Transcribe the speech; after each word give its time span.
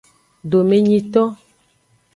Domenyito. 0.49 1.23